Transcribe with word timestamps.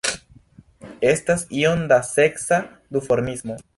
Estas 1.13 1.43
iom 1.59 1.83
da 1.91 1.99
seksa 2.09 2.61
duformismo. 2.99 3.59